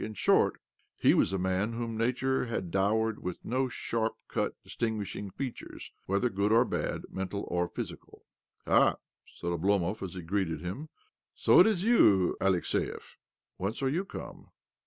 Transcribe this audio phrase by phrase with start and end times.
[0.03, 0.59] In short,
[0.97, 5.91] he was a man whom Nature had dowered with no sharp cut, dis tinguishing features,
[6.07, 8.25] whether good or bad, mental or physical."
[8.65, 8.95] Ha 1"
[9.37, 10.89] said Oblomov as he greeted him.
[11.35, 13.17] "So it is you, Alexiev?
[13.59, 14.47] Whence are you come